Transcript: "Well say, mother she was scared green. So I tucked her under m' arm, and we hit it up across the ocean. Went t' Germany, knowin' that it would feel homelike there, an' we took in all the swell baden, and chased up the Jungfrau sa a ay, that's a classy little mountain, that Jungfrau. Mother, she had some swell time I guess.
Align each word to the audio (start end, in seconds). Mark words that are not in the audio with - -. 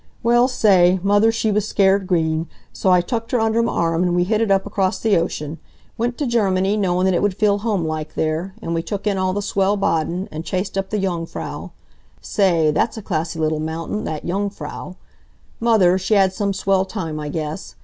"Well 0.23 0.47
say, 0.47 0.99
mother 1.03 1.31
she 1.31 1.51
was 1.51 1.67
scared 1.67 2.07
green. 2.07 2.49
So 2.73 2.89
I 2.89 3.01
tucked 3.01 3.29
her 3.33 3.39
under 3.39 3.59
m' 3.59 3.69
arm, 3.69 4.01
and 4.01 4.15
we 4.15 4.23
hit 4.23 4.41
it 4.41 4.49
up 4.49 4.65
across 4.65 4.97
the 4.97 5.15
ocean. 5.15 5.59
Went 5.95 6.17
t' 6.17 6.25
Germany, 6.25 6.75
knowin' 6.75 7.05
that 7.05 7.13
it 7.13 7.21
would 7.21 7.37
feel 7.37 7.59
homelike 7.59 8.15
there, 8.15 8.55
an' 8.63 8.73
we 8.73 8.81
took 8.81 9.05
in 9.05 9.19
all 9.19 9.31
the 9.31 9.43
swell 9.43 9.77
baden, 9.77 10.27
and 10.31 10.43
chased 10.43 10.75
up 10.75 10.89
the 10.89 10.97
Jungfrau 10.97 11.69
sa 12.19 12.41
a 12.41 12.67
ay, 12.69 12.71
that's 12.71 12.97
a 12.97 13.03
classy 13.03 13.37
little 13.37 13.59
mountain, 13.59 14.03
that 14.05 14.25
Jungfrau. 14.25 14.95
Mother, 15.59 15.99
she 15.99 16.15
had 16.15 16.33
some 16.33 16.51
swell 16.51 16.83
time 16.83 17.19
I 17.19 17.29
guess. 17.29 17.75